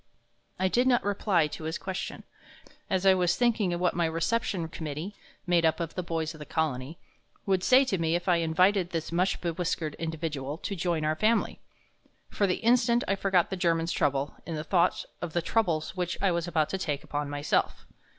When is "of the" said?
5.79-6.01, 6.33-6.45, 15.21-15.41